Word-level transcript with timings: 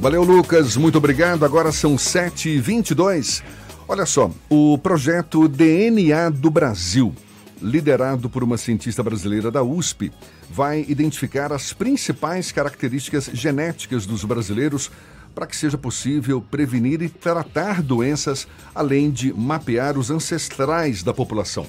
Valeu, 0.00 0.22
Lucas. 0.22 0.76
Muito 0.76 0.96
obrigado. 0.96 1.44
Agora 1.44 1.72
são 1.72 1.96
7h22. 1.96 3.42
Olha 3.88 4.06
só, 4.06 4.30
o 4.48 4.78
projeto 4.78 5.48
DNA 5.48 6.30
do 6.30 6.50
Brasil, 6.52 7.12
liderado 7.60 8.30
por 8.30 8.44
uma 8.44 8.56
cientista 8.56 9.02
brasileira 9.02 9.50
da 9.50 9.64
USP, 9.64 10.12
vai 10.48 10.84
identificar 10.88 11.52
as 11.52 11.72
principais 11.72 12.52
características 12.52 13.28
genéticas 13.32 14.06
dos 14.06 14.22
brasileiros 14.22 14.88
para 15.34 15.48
que 15.48 15.56
seja 15.56 15.76
possível 15.76 16.40
prevenir 16.40 17.02
e 17.02 17.08
tratar 17.08 17.82
doenças, 17.82 18.46
além 18.72 19.10
de 19.10 19.32
mapear 19.32 19.98
os 19.98 20.12
ancestrais 20.12 21.02
da 21.02 21.12
população. 21.12 21.66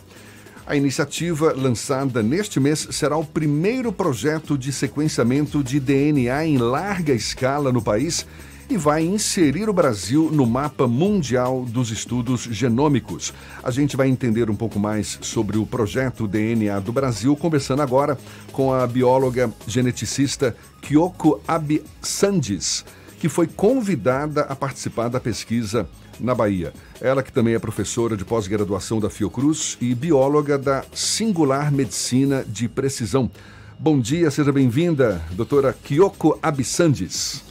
A 0.69 0.75
iniciativa, 0.75 1.51
lançada 1.51 2.21
neste 2.21 2.59
mês, 2.59 2.89
será 2.91 3.17
o 3.17 3.25
primeiro 3.25 3.91
projeto 3.91 4.55
de 4.55 4.71
sequenciamento 4.71 5.63
de 5.63 5.79
DNA 5.79 6.45
em 6.45 6.59
larga 6.59 7.11
escala 7.11 7.73
no 7.73 7.81
país 7.81 8.23
e 8.69 8.77
vai 8.77 9.03
inserir 9.03 9.67
o 9.67 9.73
Brasil 9.73 10.29
no 10.31 10.45
mapa 10.45 10.87
mundial 10.87 11.65
dos 11.67 11.89
estudos 11.89 12.41
genômicos. 12.41 13.33
A 13.63 13.71
gente 13.71 13.97
vai 13.97 14.09
entender 14.09 14.47
um 14.47 14.55
pouco 14.55 14.77
mais 14.77 15.17
sobre 15.23 15.57
o 15.57 15.65
projeto 15.65 16.27
DNA 16.27 16.79
do 16.81 16.93
Brasil, 16.93 17.35
conversando 17.35 17.81
agora 17.81 18.15
com 18.51 18.71
a 18.71 18.85
bióloga 18.85 19.51
geneticista 19.65 20.55
Kyoko 20.83 21.41
Absandes, 21.47 22.85
que 23.19 23.27
foi 23.27 23.47
convidada 23.47 24.41
a 24.41 24.55
participar 24.55 25.07
da 25.07 25.19
pesquisa 25.19 25.89
na 26.19 26.35
Bahia. 26.35 26.73
Ela 26.99 27.23
que 27.23 27.31
também 27.31 27.53
é 27.53 27.59
professora 27.59 28.17
de 28.17 28.25
pós-graduação 28.25 28.99
da 28.99 29.09
Fiocruz 29.09 29.77
e 29.79 29.95
bióloga 29.95 30.57
da 30.57 30.83
Singular 30.93 31.71
Medicina 31.71 32.43
de 32.47 32.67
Precisão. 32.67 33.29
Bom 33.77 33.99
dia, 33.99 34.29
seja 34.29 34.51
bem-vinda, 34.51 35.21
doutora 35.31 35.73
Kyoko 35.73 36.37
Absandes. 36.41 37.43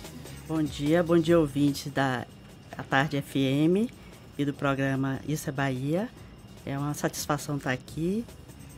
Bom 0.47 0.63
dia, 0.63 1.03
bom 1.03 1.19
dia 1.19 1.39
ouvintes 1.39 1.91
da 1.93 2.27
a 2.77 2.83
Tarde 2.85 3.21
FM 3.21 3.91
e 4.39 4.45
do 4.45 4.53
programa 4.53 5.19
Isso 5.27 5.49
é 5.49 5.53
Bahia. 5.53 6.09
É 6.65 6.79
uma 6.79 6.95
satisfação 6.95 7.57
estar 7.57 7.73
aqui. 7.73 8.25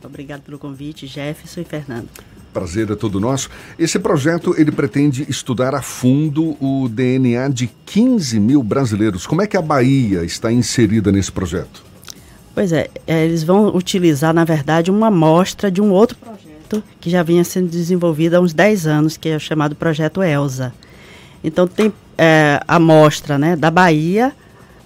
Obrigado 0.03 0.41
pelo 0.41 0.57
convite, 0.57 1.05
Jefferson 1.05 1.61
e 1.61 1.63
Fernando. 1.63 2.09
Prazer 2.53 2.89
é 2.91 2.95
todo 2.95 3.19
nosso. 3.19 3.49
Esse 3.79 3.97
projeto 3.97 4.53
ele 4.57 4.71
pretende 4.71 5.25
estudar 5.29 5.73
a 5.73 5.81
fundo 5.81 6.57
o 6.59 6.89
DNA 6.89 7.47
de 7.49 7.69
15 7.85 8.39
mil 8.39 8.61
brasileiros. 8.61 9.25
Como 9.25 9.41
é 9.41 9.47
que 9.47 9.55
a 9.55 9.61
Bahia 9.61 10.23
está 10.23 10.51
inserida 10.51 11.11
nesse 11.11 11.31
projeto? 11.31 11.83
Pois 12.53 12.73
é, 12.73 12.89
é 13.07 13.23
eles 13.23 13.43
vão 13.43 13.75
utilizar, 13.75 14.33
na 14.33 14.43
verdade, 14.43 14.91
uma 14.91 15.07
amostra 15.07 15.71
de 15.71 15.81
um 15.81 15.91
outro 15.91 16.17
projeto 16.17 16.83
que 16.99 17.09
já 17.09 17.23
vinha 17.23 17.43
sendo 17.43 17.69
desenvolvido 17.69 18.35
há 18.35 18.39
uns 18.39 18.53
10 18.53 18.87
anos, 18.87 19.17
que 19.17 19.29
é 19.29 19.35
o 19.35 19.39
chamado 19.39 19.75
Projeto 19.75 20.21
ELSA. 20.21 20.73
Então 21.43 21.67
tem 21.67 21.93
é, 22.17 22.59
amostra 22.67 23.37
né, 23.37 23.55
da 23.55 23.71
Bahia 23.71 24.33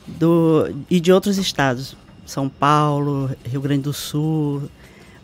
do, 0.08 0.70
e 0.90 1.00
de 1.00 1.12
outros 1.12 1.38
estados. 1.38 1.98
São 2.26 2.50
Paulo, 2.50 3.30
Rio 3.44 3.62
Grande 3.62 3.84
do 3.84 3.94
Sul, 3.94 4.64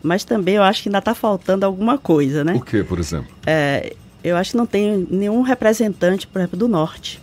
mas 0.02 0.24
também 0.24 0.56
eu 0.56 0.62
acho 0.62 0.82
que 0.82 0.88
ainda 0.88 0.98
está 0.98 1.14
faltando 1.14 1.64
alguma 1.64 1.96
coisa, 1.98 2.42
né? 2.42 2.54
O 2.54 2.60
que, 2.60 2.82
por 2.82 2.98
exemplo? 2.98 3.30
É, 3.46 3.94
eu 4.22 4.36
acho 4.36 4.52
que 4.52 4.56
não 4.56 4.66
tem 4.66 5.06
nenhum 5.10 5.42
representante, 5.42 6.26
por 6.26 6.40
exemplo, 6.40 6.58
do 6.58 6.68
Norte. 6.68 7.20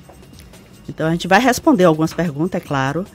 Então 0.87 1.07
a 1.07 1.11
gente 1.11 1.27
vai 1.27 1.39
responder 1.39 1.83
algumas 1.83 2.13
perguntas, 2.13 2.61
é 2.61 2.65
claro. 2.65 3.05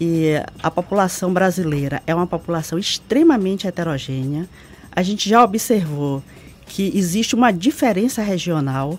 E 0.00 0.32
a 0.62 0.70
população 0.70 1.32
brasileira 1.32 2.02
é 2.06 2.14
uma 2.14 2.26
população 2.26 2.78
extremamente 2.78 3.66
heterogênea. 3.66 4.48
A 4.92 5.02
gente 5.02 5.28
já 5.28 5.42
observou 5.42 6.22
que 6.66 6.92
existe 6.94 7.34
uma 7.34 7.50
diferença 7.50 8.22
regional. 8.22 8.98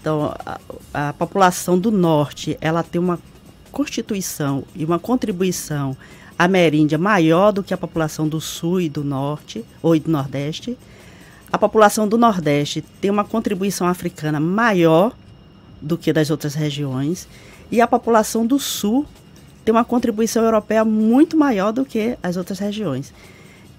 Então, 0.00 0.34
a, 0.44 0.60
a 0.92 1.12
população 1.12 1.78
do 1.78 1.92
norte, 1.92 2.56
ela 2.60 2.82
tem 2.82 3.00
uma 3.00 3.20
constituição 3.70 4.64
e 4.74 4.84
uma 4.84 4.98
contribuição 4.98 5.96
ameríndia 6.38 6.98
maior 6.98 7.52
do 7.52 7.62
que 7.62 7.74
a 7.74 7.78
população 7.78 8.28
do 8.28 8.40
sul 8.40 8.80
e 8.80 8.88
do 8.88 9.04
norte, 9.04 9.64
ou 9.82 9.98
do 9.98 10.10
nordeste. 10.10 10.76
A 11.52 11.58
população 11.58 12.08
do 12.08 12.16
nordeste 12.16 12.82
tem 13.00 13.10
uma 13.10 13.24
contribuição 13.24 13.86
africana 13.86 14.40
maior 14.40 15.12
do 15.80 15.98
que 15.98 16.12
das 16.12 16.30
outras 16.30 16.54
regiões. 16.54 17.28
E 17.70 17.80
a 17.80 17.86
população 17.86 18.46
do 18.46 18.58
sul 18.58 19.06
tem 19.64 19.72
uma 19.72 19.84
contribuição 19.84 20.42
europeia 20.44 20.84
muito 20.84 21.36
maior 21.36 21.72
do 21.72 21.84
que 21.84 22.16
as 22.22 22.36
outras 22.36 22.58
regiões. 22.58 23.12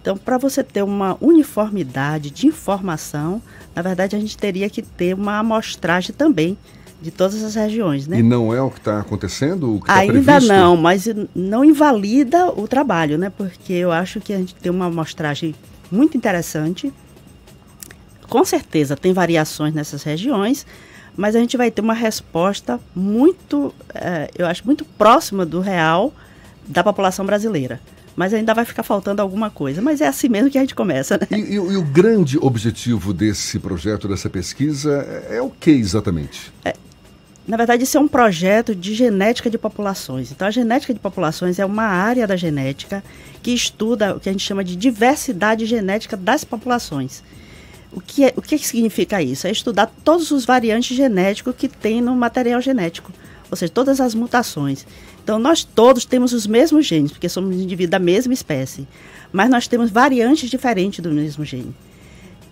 Então, 0.02 0.18
para 0.18 0.38
você 0.38 0.64
ter 0.64 0.84
uma 0.84 1.18
uniformidade 1.22 2.30
de 2.30 2.48
informação, 2.48 3.42
na 3.74 3.82
verdade, 3.82 4.16
a 4.16 4.20
gente 4.20 4.38
teria 4.38 4.70
que 4.70 4.82
ter 4.82 5.14
uma 5.14 5.40
amostragem 5.40 6.14
também 6.14 6.58
de 7.04 7.12
todas 7.12 7.44
as 7.44 7.56
regiões, 7.56 8.08
né? 8.08 8.20
E 8.20 8.24
não 8.24 8.54
é 8.54 8.62
o 8.62 8.72
que 8.72 8.80
está 8.80 9.02
acontecendo? 9.02 9.80
Que 9.82 9.88
tá 9.88 9.96
Ainda 9.96 10.14
previsto? 10.14 10.48
não, 10.48 10.78
mas 10.78 11.06
não 11.36 11.64
invalida 11.66 12.50
o 12.50 12.66
trabalho, 12.66 13.18
né? 13.18 13.30
Porque 13.30 13.74
eu 13.74 13.92
acho 13.92 14.22
que 14.22 14.32
a 14.32 14.38
gente 14.38 14.56
tem 14.56 14.72
uma 14.72 14.86
amostragem 14.86 15.54
muito 15.92 16.16
interessante. 16.16 16.94
Com 18.30 18.46
certeza 18.46 18.96
tem 18.96 19.12
variações 19.12 19.74
nessas 19.74 20.02
regiões, 20.02 20.66
mas 21.16 21.36
a 21.36 21.40
gente 21.40 21.58
vai 21.58 21.70
ter 21.70 21.82
uma 21.82 21.94
resposta 21.94 22.80
muito, 22.96 23.74
é, 23.94 24.32
eu 24.38 24.48
acho, 24.48 24.66
muito 24.66 24.86
próxima 24.86 25.46
do 25.46 25.60
real 25.60 26.14
da 26.66 26.82
população 26.82 27.26
brasileira 27.26 27.82
mas 28.16 28.34
ainda 28.34 28.54
vai 28.54 28.66
ficar 28.66 28.84
faltando 28.84 29.22
alguma 29.22 29.50
coisa. 29.50 29.82
Mas 29.82 30.02
é 30.02 30.08
assim 30.08 30.30
mesmo 30.30 30.50
que 30.50 30.58
a 30.58 30.62
gente 30.62 30.76
começa, 30.76 31.18
né? 31.18 31.28
E, 31.32 31.36
e, 31.36 31.54
e, 31.54 31.58
o 31.58 31.84
grande 31.84 32.38
objetivo 32.40 33.14
desse 33.14 33.60
projeto, 33.60 34.08
dessa 34.08 34.30
pesquisa, 34.30 35.06
é, 35.30 35.38
é 35.38 35.42
o 35.42 35.50
que 35.50 35.72
exatamente? 35.72 36.52
É, 36.64 36.76
na 37.46 37.58
verdade, 37.58 37.84
isso 37.84 37.98
é 37.98 38.00
um 38.00 38.08
projeto 38.08 38.74
de 38.74 38.94
genética 38.94 39.50
de 39.50 39.58
populações. 39.58 40.32
Então, 40.32 40.48
a 40.48 40.52
genética 40.52 40.94
de 40.94 41.00
populações 41.00 41.60
é 41.60 41.66
uma 41.66 41.84
área 41.84 42.26
da 42.26 42.38
genética 42.38 43.04
que 43.42 43.52
estuda 43.52 44.16
o 44.16 44.20
que 44.20 44.30
a 44.30 44.32
gente 44.32 44.46
chama 44.46 44.64
de 44.64 44.78
diversidade 44.78 45.66
genética 45.66 46.16
das 46.16 46.46
populações. 46.46 47.22
O 47.92 48.00
que, 48.00 48.24
é, 48.24 48.34
o 48.38 48.42
que 48.42 48.58
significa 48.58 49.22
isso? 49.22 49.46
É 49.46 49.52
estudar 49.52 49.92
todos 50.04 50.32
os 50.32 50.46
variantes 50.46 50.96
genéticos 50.96 51.54
que 51.56 51.68
tem 51.68 52.02
no 52.02 52.16
material 52.16 52.62
genético, 52.62 53.12
ou 53.52 53.58
seja, 53.58 53.72
todas 53.72 54.00
as 54.00 54.16
mutações. 54.16 54.88
Então, 55.22 55.38
nós 55.38 55.66
todos 55.66 56.06
temos 56.06 56.32
os 56.32 56.48
mesmos 56.48 56.86
genes, 56.86 57.12
porque 57.12 57.28
somos 57.28 57.56
indivíduos 57.58 57.92
da 57.92 58.00
mesma 58.00 58.34
espécie, 58.34 58.88
mas 59.34 59.50
nós 59.50 59.68
temos 59.68 59.92
variantes 59.92 60.50
diferentes 60.50 61.02
do 61.02 61.12
mesmo 61.12 61.44
gene. 61.44 61.76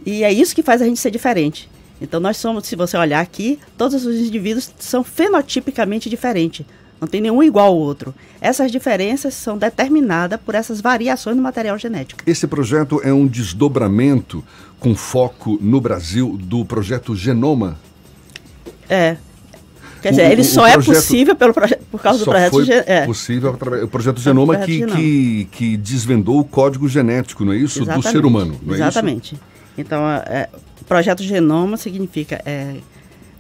E 0.06 0.24
é 0.24 0.34
isso 0.34 0.54
que 0.54 0.62
faz 0.62 0.82
a 0.82 0.86
gente 0.86 1.00
ser 1.00 1.12
diferente. 1.12 1.70
Então 2.02 2.20
nós 2.20 2.38
somos, 2.38 2.66
se 2.66 2.76
você 2.76 2.98
olhar 2.98 3.22
aqui, 3.22 3.60
todos 3.78 4.04
os 4.06 4.16
indivíduos 4.16 4.72
são 4.80 5.04
fenotipicamente 5.04 6.10
diferentes. 6.10 6.66
Não 7.00 7.08
tem 7.08 7.22
nenhum 7.22 7.42
igual 7.42 7.68
ao 7.68 7.78
outro. 7.78 8.14
Essas 8.40 8.72
diferenças 8.72 9.34
são 9.34 9.58
determinadas 9.58 10.40
por 10.40 10.56
essas 10.56 10.82
variações 10.82 11.36
no 11.36 11.42
material 11.42 11.78
genético. 11.78 12.22
Esse 12.28 12.46
projeto 12.48 13.02
é 13.04 13.14
um 13.14 13.26
desdobramento 13.26 14.44
com 14.80 14.96
foco 14.96 15.58
no 15.62 15.80
Brasil 15.80 16.38
do 16.40 16.66
projeto 16.66 17.16
Genoma? 17.16 17.78
É. 18.90 19.18
Quer 20.02 20.10
dizer, 20.10 20.28
o, 20.28 20.32
ele 20.32 20.44
só 20.44 20.66
é 20.66 20.76
possível 20.80 21.36
pelo 21.36 21.54
por 21.54 22.02
causa 22.02 22.20
do 22.20 22.26
projeto 22.26 22.52
foi 22.52 22.68
é. 22.70 23.06
possível 23.06 23.58
o 23.84 23.88
projeto 23.88 24.20
Genoma 24.20 24.54
projeto 24.54 24.66
que, 24.66 24.80
Genoma. 24.80 24.96
Que, 24.96 25.48
que 25.52 25.78
desvendou 25.78 26.40
o 26.40 26.44
código 26.44 26.88
genético, 26.90 27.46
não 27.46 27.54
é 27.54 27.58
isso? 27.58 27.80
Exatamente. 27.80 28.04
Do 28.04 28.12
ser 28.12 28.26
humano, 28.26 28.60
não 28.64 28.74
é 28.74 28.78
Exatamente. 28.78 29.36
isso? 29.36 29.44
Então, 29.78 30.08
é, 30.08 30.50
projeto 30.92 31.24
genoma 31.24 31.78
significa 31.78 32.42
é, 32.46 32.76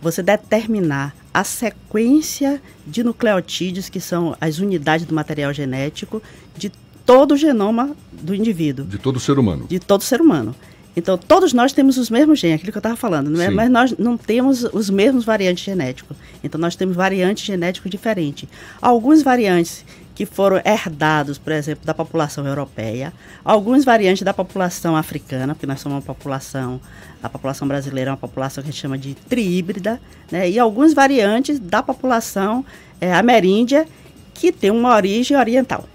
você 0.02 0.24
determinar 0.24 1.14
a 1.34 1.44
sequência 1.44 2.62
de 2.88 3.04
nucleotídeos, 3.04 3.90
que 3.90 4.00
são 4.00 4.38
as 4.40 4.60
unidades 4.60 5.06
do 5.06 5.14
material 5.14 5.54
genético, 5.54 6.24
de 6.56 6.72
todo 7.06 7.34
o 7.34 7.38
genoma 7.38 7.94
do 8.10 8.34
indivíduo. 8.34 8.86
De 8.86 8.98
todo 8.98 9.20
ser 9.20 9.38
humano. 9.38 9.66
De 9.68 9.80
todo 9.80 10.02
ser 10.02 10.22
humano. 10.22 10.56
Então, 10.96 11.18
todos 11.18 11.52
nós 11.52 11.74
temos 11.74 11.98
os 11.98 12.10
mesmos 12.10 12.40
genes, 12.40 12.56
aquilo 12.56 12.72
que 12.72 12.78
eu 12.78 12.80
estava 12.80 12.96
falando, 12.96 13.30
não 13.30 13.42
é? 13.42 13.50
mas 13.50 13.70
nós 13.70 13.98
não 13.98 14.16
temos 14.16 14.64
os 14.64 14.90
mesmos 14.90 15.26
variantes 15.26 15.66
genéticos. 15.66 16.16
Então, 16.42 16.60
nós 16.60 16.78
temos 16.78 16.96
variantes 16.96 17.44
genéticos 17.44 17.92
diferentes. 17.92 18.48
Alguns 18.82 19.22
variantes 19.22 19.84
que 20.14 20.26
foram 20.26 20.62
herdados, 20.66 21.38
por 21.38 21.54
exemplo, 21.54 21.86
da 21.86 21.94
população 21.94 22.46
europeia, 22.46 23.14
alguns 23.44 23.86
variantes 23.86 24.24
da 24.24 24.34
população 24.34 24.96
africana, 24.96 25.54
porque 25.56 25.66
nós 25.66 25.80
somos 25.80 25.98
uma 25.98 26.02
população, 26.02 26.80
a 27.22 27.30
população 27.30 27.68
brasileira 27.68 28.10
é 28.10 28.12
uma 28.12 28.18
população 28.18 28.64
que 28.64 28.70
a 28.70 28.72
gente 28.72 28.82
chama 28.82 28.98
de 28.98 29.16
triíbrida, 29.16 30.02
né, 30.32 30.50
e 30.50 30.60
alguns 30.60 30.94
variantes 30.94 31.60
da 31.60 31.82
população 31.82 32.66
é, 33.00 33.14
ameríndia, 33.14 33.88
que 34.34 34.52
tem 34.52 34.72
uma 34.72 34.96
origem 34.96 35.38
oriental. 35.38 35.88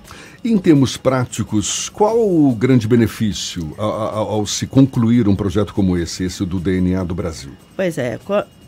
Em 0.44 0.56
termos 0.58 0.96
práticos, 0.96 1.88
qual 1.88 2.16
o 2.16 2.54
grande 2.54 2.86
benefício 2.86 3.74
ao, 3.76 3.90
ao, 3.90 4.30
ao, 4.30 4.46
se 4.46 4.66
concluir 4.66 5.26
um 5.26 5.34
projeto 5.34 5.74
como 5.74 5.96
esse, 5.96 6.22
esse 6.24 6.44
do 6.44 6.60
DNA 6.60 7.02
do 7.02 7.14
Brasil? 7.14 7.50
Pois 7.76 7.98
é, 7.98 8.18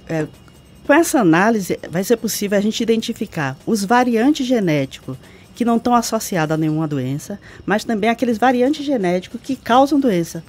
é 0.08 0.26
com 0.88 0.94
essa 0.94 1.20
análise 1.20 1.78
vai 1.90 2.02
ser 2.02 2.16
possível 2.16 2.56
a 2.56 2.62
gente 2.62 2.82
identificar 2.82 3.58
os 3.66 3.84
variantes 3.84 4.46
genéticos 4.46 5.18
que 5.58 5.64
não 5.64 5.76
estão 5.76 5.92
associadas 5.92 6.54
a 6.54 6.56
nenhuma 6.56 6.86
doença, 6.86 7.36
mas 7.66 7.82
também 7.82 8.08
aqueles 8.08 8.38
variantes 8.38 8.86
genéticos 8.86 9.40
que 9.42 9.56
causam 9.56 9.98
doença. 9.98 10.40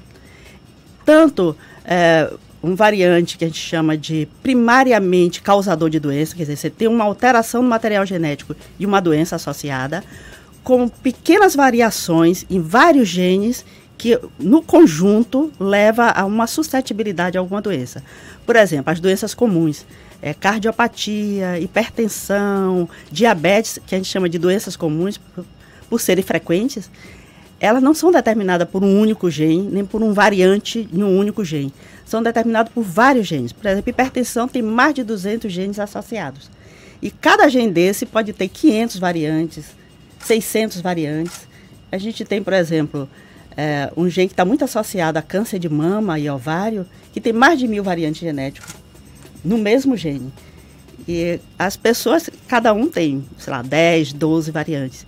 Tanto 1.04 1.58
é, 1.84 2.32
um 2.62 2.76
variante 2.76 3.36
que 3.36 3.44
a 3.44 3.48
gente 3.48 3.60
chama 3.60 3.98
de 3.98 4.28
primariamente 4.44 5.42
causador 5.42 5.90
de 5.90 6.00
doença, 6.00 6.36
quer 6.36 6.44
dizer, 6.44 6.58
você 6.58 6.70
tem 6.70 6.88
uma 6.88 7.06
alteração 7.06 7.64
no 7.64 7.68
material 7.68 8.06
genético 8.06 8.56
e 8.78 8.86
uma 8.86 9.00
doença 9.00 9.36
associada, 9.36 10.04
com 10.64 10.88
pequenas 10.88 11.56
variações 11.56 12.46
em 12.48 12.62
vários 12.62 13.08
genes 13.08 13.66
que, 13.98 14.16
no 14.38 14.62
conjunto, 14.62 15.52
leva 15.60 16.12
a 16.12 16.24
uma 16.24 16.46
suscetibilidade 16.46 17.36
a 17.36 17.42
alguma 17.42 17.64
doença. 17.64 18.04
Por 18.46 18.56
exemplo, 18.56 18.94
as 18.94 19.00
doenças 19.00 19.34
comuns, 19.34 19.88
é, 20.22 20.34
cardiopatia, 20.34 21.60
hipertensão, 21.60 22.90
diabetes, 23.12 23.80
que 23.86 23.96
a 23.96 23.98
gente 23.98 24.10
chama 24.10 24.30
de 24.30 24.38
doenças 24.38 24.76
comuns 24.76 25.18
por, 25.18 25.46
por 25.90 26.02
serem 26.02 26.24
frequentes, 26.24 26.90
elas 27.60 27.84
não 27.84 27.94
são 27.94 28.12
determinadas 28.12 28.68
por 28.70 28.84
um 28.84 29.00
único 29.00 29.30
gene, 29.30 29.70
nem 29.70 29.86
por 29.86 30.02
um 30.02 30.14
variante 30.14 30.88
em 30.94 31.04
um 31.04 31.18
único 31.18 31.44
gene. 31.44 31.74
São 32.06 32.24
determinadas 32.24 32.72
por 32.72 32.84
vários 32.84 33.28
genes. 33.28 33.52
Por 33.52 33.66
exemplo, 33.68 33.90
hipertensão 33.90 34.48
tem 34.48 34.62
mais 34.62 34.94
de 34.94 35.04
200 35.04 35.52
genes 35.52 35.80
associados. 35.80 36.50
E 37.02 37.12
cada 37.12 37.48
gene 37.50 37.72
desse 37.72 38.06
pode 38.06 38.34
ter 38.34 38.48
500 38.48 38.98
variantes, 38.98 39.66
600 40.20 40.82
variantes. 40.82 41.48
A 41.92 41.98
gente 41.98 42.24
tem, 42.24 42.42
por 42.42 42.54
exemplo, 42.54 43.10
é, 43.58 43.92
um 43.96 44.10
gene 44.10 44.28
que 44.28 44.34
está 44.34 44.46
muito 44.46 44.64
associado 44.64 45.20
a 45.20 45.22
câncer 45.22 45.60
de 45.60 45.70
mama 45.70 46.18
e 46.18 46.30
ovário, 46.30 46.86
que 47.12 47.20
tem 47.20 47.34
mais 47.34 47.60
de 47.60 47.68
mil 47.68 47.84
variantes 47.84 48.22
genéticos 48.22 48.89
no 49.44 49.58
mesmo 49.58 49.96
gene. 49.96 50.32
E 51.08 51.40
as 51.58 51.76
pessoas, 51.76 52.30
cada 52.48 52.74
um 52.74 52.88
tem, 52.88 53.26
sei 53.38 53.52
lá, 53.52 53.62
10, 53.62 54.14
12 54.14 54.52
variantes. 54.52 55.06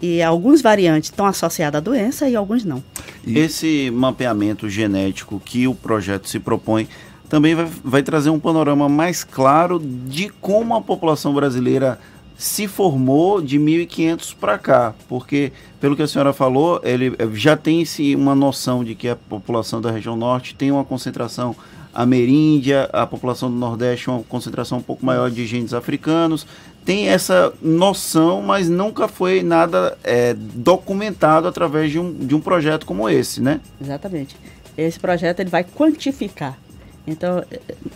E 0.00 0.22
alguns 0.22 0.60
variantes 0.60 1.10
estão 1.10 1.26
associados 1.26 1.78
à 1.78 1.80
doença 1.80 2.28
e 2.28 2.34
alguns 2.34 2.64
não. 2.64 2.82
Esse 3.26 3.90
mapeamento 3.90 4.68
genético 4.68 5.40
que 5.44 5.68
o 5.68 5.74
projeto 5.74 6.28
se 6.28 6.38
propõe 6.38 6.88
também 7.28 7.54
vai, 7.54 7.68
vai 7.84 8.02
trazer 8.02 8.30
um 8.30 8.38
panorama 8.38 8.88
mais 8.88 9.24
claro 9.24 9.78
de 9.78 10.28
como 10.28 10.74
a 10.74 10.82
população 10.82 11.32
brasileira 11.32 11.98
se 12.42 12.66
formou 12.66 13.40
de 13.40 13.56
1500 13.56 14.34
para 14.34 14.58
cá, 14.58 14.92
porque 15.08 15.52
pelo 15.80 15.94
que 15.94 16.02
a 16.02 16.08
senhora 16.08 16.32
falou, 16.32 16.80
ele 16.82 17.16
já 17.34 17.56
tem 17.56 17.84
se 17.84 18.16
uma 18.16 18.34
noção 18.34 18.82
de 18.82 18.96
que 18.96 19.08
a 19.08 19.14
população 19.14 19.80
da 19.80 19.92
região 19.92 20.16
norte 20.16 20.52
tem 20.52 20.72
uma 20.72 20.84
concentração 20.84 21.54
ameríndia, 21.94 22.90
a 22.92 23.06
população 23.06 23.48
do 23.48 23.56
nordeste 23.56 24.10
uma 24.10 24.24
concentração 24.24 24.78
um 24.78 24.82
pouco 24.82 25.06
maior 25.06 25.30
de 25.30 25.46
genes 25.46 25.72
africanos, 25.72 26.44
tem 26.84 27.10
essa 27.10 27.52
noção, 27.62 28.42
mas 28.42 28.68
nunca 28.68 29.06
foi 29.06 29.44
nada 29.44 29.96
é, 30.02 30.34
documentado 30.34 31.46
através 31.46 31.92
de 31.92 32.00
um, 32.00 32.12
de 32.12 32.34
um 32.34 32.40
projeto 32.40 32.84
como 32.84 33.08
esse, 33.08 33.40
né? 33.40 33.60
Exatamente. 33.80 34.36
Esse 34.76 34.98
projeto 34.98 35.38
ele 35.38 35.50
vai 35.50 35.62
quantificar. 35.62 36.58
Então, 37.06 37.44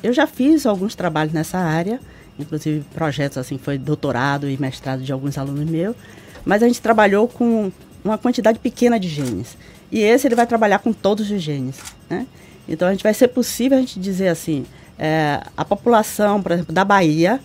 eu 0.05 0.13
já 0.13 0.25
fiz 0.25 0.67
alguns 0.67 0.95
trabalhos 0.95 1.33
nessa 1.33 1.59
área, 1.59 1.99
inclusive 2.39 2.85
projetos 2.95 3.39
assim, 3.39 3.59
foi 3.59 3.79
doutorado 3.79 4.49
e 4.49 4.57
mestrado 4.59 5.03
de 5.03 5.13
alguns 5.13 5.39
alunos 5.39 5.69
meus, 5.69 5.97
mas 6.45 6.63
a 6.63 6.67
gente 6.67 6.81
trabalhou 6.81 7.29
com 7.29 7.71
uma 8.05 8.17
quantidade 8.17 8.59
pequena 8.59 8.99
de 8.99 9.09
genes. 9.09 9.57
E 9.91 10.01
esse 10.01 10.27
ele 10.27 10.35
vai 10.35 10.47
trabalhar 10.47 10.79
com 10.79 10.93
todos 10.93 11.31
os 11.31 11.43
genes, 11.43 11.77
né? 12.09 12.27
Então, 12.69 12.89
a 12.89 12.91
gente 12.91 13.03
vai 13.03 13.15
ser 13.15 13.29
possível 13.29 13.79
a 13.79 13.81
gente 13.81 14.01
dizer 14.01 14.29
assim, 14.29 14.67
é, 14.99 15.41
a 15.57 15.65
população, 15.65 16.43
por 16.43 16.53
exemplo, 16.53 16.75
da 16.75 16.85
Bahia, 16.85 17.41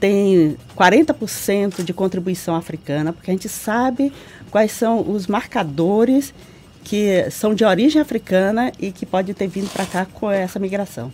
tem 0.00 0.56
40% 0.76 1.82
de 1.82 1.92
contribuição 1.92 2.54
africana, 2.56 3.12
porque 3.12 3.30
a 3.30 3.34
gente 3.34 3.48
sabe 3.48 4.12
quais 4.50 4.72
são 4.72 5.00
os 5.10 5.26
marcadores 5.26 6.34
que 6.82 7.30
são 7.30 7.54
de 7.54 7.64
origem 7.64 8.00
africana 8.00 8.70
e 8.78 8.92
que 8.92 9.06
pode 9.06 9.32
ter 9.32 9.46
vindo 9.46 9.70
para 9.70 9.86
cá 9.86 10.06
com 10.06 10.30
essa 10.30 10.58
migração. 10.58 11.10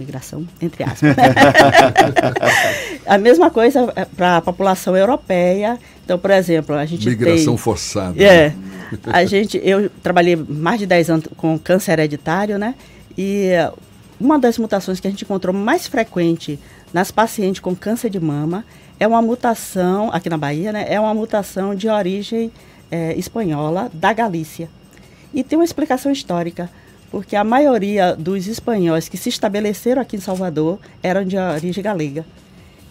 Migração, 0.00 0.46
entre 0.60 0.82
aspas. 0.82 1.14
a 3.06 3.18
mesma 3.18 3.50
coisa 3.50 3.92
é, 3.94 4.04
para 4.04 4.38
a 4.38 4.40
população 4.40 4.96
europeia. 4.96 5.78
Então, 6.04 6.18
por 6.18 6.30
exemplo, 6.30 6.74
a 6.74 6.86
gente 6.86 7.08
Migração 7.08 7.54
tem, 7.54 7.56
forçada. 7.56 8.22
É. 8.22 8.48
Né? 8.48 8.54
A 9.06 9.24
gente, 9.24 9.60
eu 9.62 9.90
trabalhei 10.02 10.34
mais 10.34 10.80
de 10.80 10.86
10 10.86 11.10
anos 11.10 11.26
com 11.36 11.58
câncer 11.58 11.92
hereditário, 11.92 12.58
né? 12.58 12.74
E 13.16 13.50
uma 14.18 14.38
das 14.38 14.58
mutações 14.58 14.98
que 14.98 15.06
a 15.06 15.10
gente 15.10 15.24
encontrou 15.24 15.54
mais 15.54 15.86
frequente 15.86 16.58
nas 16.92 17.10
pacientes 17.10 17.60
com 17.60 17.76
câncer 17.76 18.10
de 18.10 18.18
mama 18.18 18.64
é 18.98 19.06
uma 19.06 19.22
mutação, 19.22 20.10
aqui 20.12 20.28
na 20.28 20.36
Bahia, 20.36 20.72
né, 20.72 20.84
é 20.88 21.00
uma 21.00 21.14
mutação 21.14 21.74
de 21.74 21.88
origem 21.88 22.52
é, 22.90 23.14
espanhola 23.16 23.90
da 23.94 24.12
Galícia. 24.12 24.68
E 25.32 25.42
tem 25.42 25.58
uma 25.58 25.64
explicação 25.64 26.12
histórica, 26.12 26.68
porque 27.10 27.34
a 27.34 27.42
maioria 27.42 28.14
dos 28.14 28.46
espanhóis 28.46 29.08
que 29.08 29.16
se 29.16 29.28
estabeleceram 29.28 30.00
aqui 30.00 30.16
em 30.16 30.20
Salvador 30.20 30.78
eram 31.02 31.24
de 31.24 31.36
origem 31.36 31.82
galega. 31.82 32.24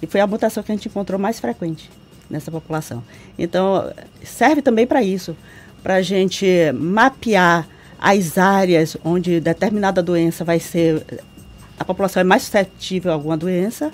E 0.01 0.07
foi 0.07 0.19
a 0.19 0.27
mutação 0.27 0.61
que 0.61 0.71
a 0.71 0.75
gente 0.75 0.87
encontrou 0.87 1.19
mais 1.19 1.39
frequente 1.39 1.89
nessa 2.29 2.51
população. 2.51 3.03
Então, 3.37 3.91
serve 4.23 4.61
também 4.61 4.85
para 4.85 5.01
isso, 5.01 5.35
para 5.81 5.95
a 5.95 6.01
gente 6.01 6.45
mapear 6.73 7.67
as 7.97 8.37
áreas 8.37 8.95
onde 9.03 9.39
determinada 9.39 10.01
doença 10.01 10.45
vai 10.45 10.59
ser 10.59 11.03
a 11.79 11.85
população 11.85 12.19
é 12.19 12.23
mais 12.23 12.43
suscetível 12.43 13.11
a 13.11 13.13
alguma 13.13 13.37
doença, 13.37 13.91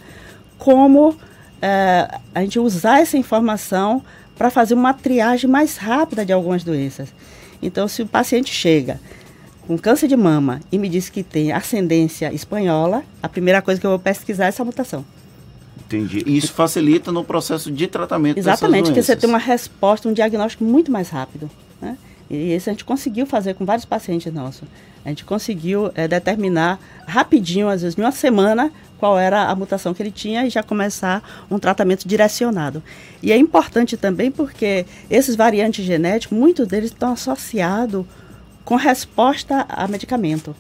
como 0.57 1.15
é, 1.61 2.19
a 2.33 2.41
gente 2.41 2.59
usar 2.59 2.99
essa 2.99 3.15
informação 3.15 4.01
para 4.35 4.49
fazer 4.49 4.73
uma 4.73 4.93
triagem 4.93 5.49
mais 5.49 5.77
rápida 5.77 6.25
de 6.25 6.33
algumas 6.33 6.63
doenças. 6.63 7.13
Então, 7.61 7.87
se 7.87 8.01
o 8.01 8.07
paciente 8.07 8.51
chega 8.51 8.99
com 9.67 9.77
câncer 9.77 10.07
de 10.07 10.15
mama 10.15 10.61
e 10.71 10.77
me 10.77 10.87
diz 10.87 11.09
que 11.09 11.23
tem 11.23 11.51
ascendência 11.51 12.33
espanhola, 12.33 13.03
a 13.21 13.29
primeira 13.29 13.61
coisa 13.61 13.79
que 13.79 13.85
eu 13.85 13.91
vou 13.91 13.99
pesquisar 13.99 14.45
é 14.45 14.47
essa 14.49 14.63
mutação. 14.63 15.05
Entendi. 15.85 16.23
E 16.25 16.37
isso 16.37 16.51
facilita 16.53 17.11
no 17.11 17.23
processo 17.23 17.71
de 17.71 17.87
tratamento 17.87 18.37
Exatamente, 18.37 18.85
porque 18.85 19.03
você 19.03 19.15
tem 19.15 19.29
uma 19.29 19.37
resposta, 19.37 20.09
um 20.09 20.13
diagnóstico 20.13 20.63
muito 20.63 20.91
mais 20.91 21.09
rápido. 21.09 21.49
Né? 21.81 21.97
E 22.29 22.55
isso 22.55 22.69
a 22.69 22.73
gente 22.73 22.83
conseguiu 22.83 23.25
fazer 23.25 23.53
com 23.53 23.65
vários 23.65 23.85
pacientes 23.85 24.31
nossos. 24.33 24.67
A 25.03 25.09
gente 25.09 25.23
conseguiu 25.23 25.91
é, 25.93 26.07
determinar 26.07 26.79
rapidinho, 27.05 27.69
às 27.69 27.83
vezes 27.83 27.95
em 27.95 28.01
uma 28.01 28.11
semana, 28.11 28.71
qual 28.97 29.19
era 29.19 29.43
a 29.43 29.55
mutação 29.55 29.93
que 29.93 30.01
ele 30.01 30.09
tinha 30.09 30.45
e 30.47 30.49
já 30.49 30.63
começar 30.63 31.45
um 31.51 31.59
tratamento 31.59 32.07
direcionado. 32.07 32.81
E 33.21 33.31
é 33.31 33.37
importante 33.37 33.95
também 33.95 34.31
porque 34.31 34.87
esses 35.07 35.35
variantes 35.35 35.85
genéticos, 35.85 36.35
muitos 36.35 36.67
deles 36.67 36.89
estão 36.89 37.13
associados 37.13 38.03
com 38.65 38.75
resposta 38.75 39.65
a 39.69 39.87
medicamento. 39.87 40.55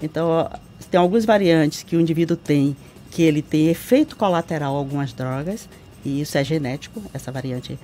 Então, 0.00 0.48
tem 0.90 0.98
algumas 0.98 1.24
variantes 1.24 1.82
que 1.82 1.96
o 1.96 2.00
indivíduo 2.00 2.36
tem 2.36 2.76
que 3.10 3.22
ele 3.22 3.42
tem 3.42 3.68
efeito 3.68 4.16
colateral 4.16 4.76
a 4.76 4.78
algumas 4.78 5.12
drogas, 5.12 5.68
e 6.04 6.20
isso 6.20 6.38
é 6.38 6.44
genético, 6.44 7.02
essa 7.12 7.32
variante, 7.32 7.76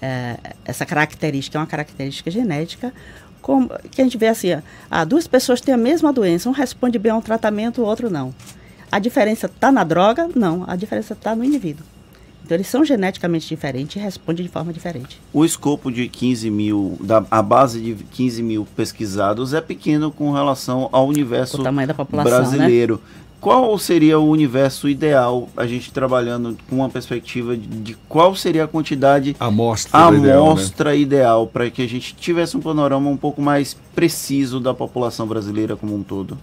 é, 0.00 0.36
essa 0.64 0.84
característica 0.84 1.56
é 1.56 1.60
uma 1.60 1.66
característica 1.66 2.30
genética, 2.30 2.92
como, 3.40 3.70
que 3.90 4.00
a 4.00 4.04
gente 4.04 4.18
vê 4.18 4.28
assim, 4.28 4.48
ah, 4.90 5.04
duas 5.04 5.26
pessoas 5.26 5.60
têm 5.60 5.74
a 5.74 5.78
mesma 5.78 6.12
doença, 6.12 6.48
um 6.48 6.52
responde 6.52 6.98
bem 6.98 7.12
a 7.12 7.16
um 7.16 7.20
tratamento, 7.20 7.80
o 7.80 7.84
outro 7.84 8.10
não. 8.10 8.34
A 8.92 8.98
diferença 8.98 9.46
está 9.46 9.72
na 9.72 9.84
droga? 9.84 10.28
Não, 10.34 10.64
a 10.66 10.76
diferença 10.76 11.14
está 11.14 11.34
no 11.34 11.42
indivíduo. 11.42 11.84
Então 12.44 12.56
eles 12.56 12.66
são 12.66 12.84
geneticamente 12.84 13.48
diferentes 13.48 13.96
e 13.96 13.98
respondem 13.98 14.44
de 14.44 14.52
forma 14.52 14.72
diferente. 14.72 15.20
O 15.32 15.44
escopo 15.44 15.90
de 15.90 16.08
15 16.08 16.50
mil, 16.50 16.98
da, 17.00 17.24
a 17.30 17.42
base 17.42 17.80
de 17.80 17.94
15 17.94 18.42
mil 18.42 18.66
pesquisados 18.76 19.54
é 19.54 19.60
pequeno 19.60 20.10
com 20.10 20.30
relação 20.32 20.88
ao 20.92 21.08
universo 21.08 21.62
brasileiro. 22.22 23.00
Né? 23.02 23.24
qual 23.44 23.78
seria 23.78 24.18
o 24.18 24.26
universo 24.26 24.88
ideal, 24.88 25.50
a 25.54 25.66
gente 25.66 25.92
trabalhando 25.92 26.56
com 26.66 26.76
uma 26.76 26.88
perspectiva 26.88 27.54
de, 27.54 27.66
de 27.66 27.94
qual 28.08 28.34
seria 28.34 28.64
a 28.64 28.66
quantidade, 28.66 29.36
amostra, 29.38 29.98
a 29.98 30.06
amostra 30.06 30.96
ideal, 30.96 31.44
né? 31.44 31.50
para 31.52 31.70
que 31.70 31.82
a 31.82 31.86
gente 31.86 32.14
tivesse 32.14 32.56
um 32.56 32.60
panorama 32.60 33.10
um 33.10 33.18
pouco 33.18 33.42
mais 33.42 33.76
preciso 33.94 34.58
da 34.58 34.72
população 34.72 35.26
brasileira 35.26 35.76
como 35.76 35.94
um 35.94 36.02
todo? 36.02 36.38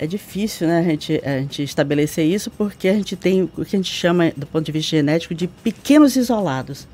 É 0.00 0.06
difícil, 0.06 0.66
né, 0.66 0.78
a 0.78 0.82
gente, 0.82 1.20
a 1.22 1.38
gente 1.40 1.62
estabelecer 1.62 2.24
isso, 2.24 2.50
porque 2.50 2.88
a 2.88 2.94
gente 2.94 3.16
tem 3.16 3.42
o 3.42 3.48
que 3.64 3.76
a 3.76 3.78
gente 3.78 3.92
chama, 3.92 4.32
do 4.34 4.46
ponto 4.46 4.64
de 4.64 4.72
vista 4.72 4.96
genético, 4.96 5.34
de 5.34 5.46
pequenos 5.46 6.16
isolados. 6.16 6.88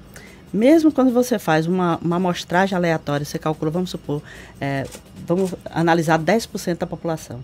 Mesmo 0.52 0.90
quando 0.90 1.12
você 1.12 1.38
faz 1.38 1.66
uma, 1.68 1.98
uma 2.02 2.16
amostragem 2.16 2.76
aleatória, 2.76 3.24
você 3.24 3.38
calcula, 3.38 3.70
vamos 3.70 3.90
supor, 3.90 4.20
é, 4.60 4.84
vamos 5.24 5.54
analisar 5.70 6.18
10% 6.18 6.78
da 6.78 6.86
população 6.86 7.40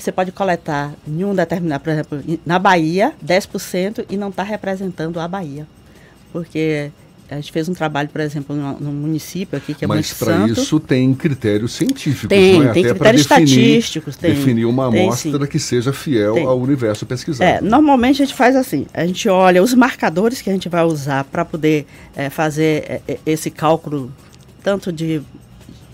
você 0.00 0.12
pode 0.12 0.30
coletar 0.30 0.92
em 1.06 1.24
um 1.24 1.34
determinado, 1.34 1.82
por 1.82 1.90
exemplo, 1.90 2.22
na 2.44 2.58
Bahia, 2.58 3.14
10% 3.24 4.04
e 4.10 4.16
não 4.16 4.28
está 4.28 4.42
representando 4.42 5.18
a 5.18 5.26
Bahia. 5.26 5.66
Porque 6.32 6.90
a 7.28 7.34
gente 7.36 7.50
fez 7.50 7.68
um 7.68 7.74
trabalho, 7.74 8.08
por 8.08 8.20
exemplo, 8.20 8.54
no, 8.54 8.92
município 8.92 9.58
aqui, 9.58 9.74
que 9.74 9.84
é 9.84 9.88
Mas 9.88 10.12
para 10.12 10.46
isso 10.46 10.78
tem 10.78 11.12
critérios 11.14 11.72
científicos, 11.72 12.28
tem, 12.28 12.60
não 12.60 12.70
é? 12.70 12.72
Tem 12.72 12.84
Até 12.84 12.94
critérios 12.94 13.26
definir, 13.26 13.44
estatísticos. 13.44 14.16
Tem, 14.16 14.34
definir 14.34 14.64
uma 14.64 14.86
amostra 14.86 15.46
que 15.46 15.58
seja 15.58 15.92
fiel 15.92 16.34
tem. 16.34 16.46
ao 16.46 16.58
universo 16.58 17.04
pesquisado. 17.04 17.50
É, 17.50 17.60
normalmente 17.60 18.22
a 18.22 18.26
gente 18.26 18.36
faz 18.36 18.54
assim, 18.54 18.86
a 18.94 19.04
gente 19.04 19.28
olha 19.28 19.62
os 19.62 19.74
marcadores 19.74 20.40
que 20.40 20.50
a 20.50 20.52
gente 20.52 20.68
vai 20.68 20.84
usar 20.84 21.24
para 21.24 21.44
poder 21.44 21.86
é, 22.14 22.30
fazer 22.30 23.02
é, 23.08 23.18
esse 23.26 23.50
cálculo, 23.50 24.12
tanto 24.62 24.92
de 24.92 25.22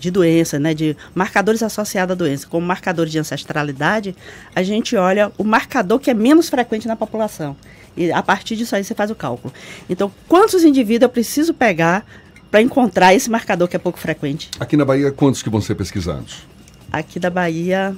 de 0.03 0.11
doença, 0.11 0.59
né, 0.59 0.73
de 0.73 0.97
marcadores 1.15 1.63
associados 1.63 2.11
à 2.11 2.15
doença, 2.15 2.45
como 2.45 2.67
marcadores 2.67 3.09
de 3.09 3.19
ancestralidade, 3.19 4.13
a 4.53 4.61
gente 4.61 4.97
olha 4.97 5.31
o 5.37 5.45
marcador 5.45 5.97
que 5.97 6.11
é 6.11 6.13
menos 6.13 6.49
frequente 6.49 6.89
na 6.89 6.95
população. 6.97 7.55
E 7.95 8.11
a 8.11 8.23
partir 8.23 8.55
disso 8.55 8.75
aí 8.75 8.83
você 8.83 8.95
faz 8.95 9.11
o 9.11 9.15
cálculo. 9.15 9.53
Então, 9.89 10.11
quantos 10.27 10.63
indivíduos 10.63 11.03
eu 11.03 11.09
preciso 11.09 11.53
pegar 11.53 12.05
para 12.49 12.61
encontrar 12.61 13.13
esse 13.13 13.29
marcador 13.29 13.67
que 13.67 13.75
é 13.75 13.79
pouco 13.79 13.99
frequente? 13.99 14.49
Aqui 14.59 14.77
na 14.77 14.85
Bahia, 14.85 15.11
quantos 15.11 15.41
que 15.41 15.49
vão 15.49 15.61
ser 15.61 15.75
pesquisados? 15.75 16.45
Aqui 16.91 17.19
da 17.19 17.29
Bahia, 17.29 17.95